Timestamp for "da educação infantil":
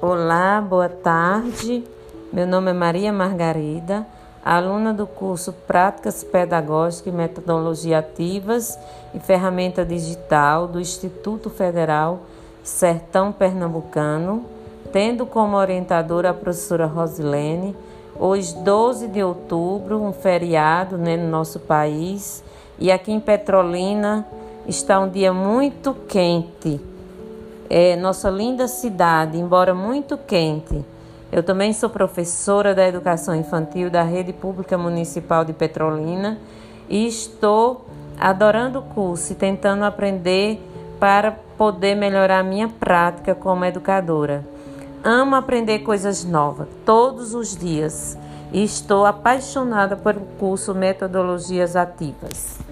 32.74-33.90